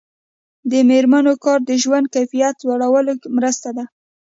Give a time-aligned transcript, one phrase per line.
[0.71, 3.85] د میرمنو کار د ژوند کیفیت لوړولو مرسته ده.